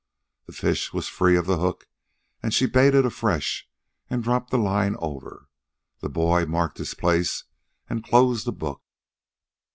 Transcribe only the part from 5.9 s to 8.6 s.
The boy marked his place and closed the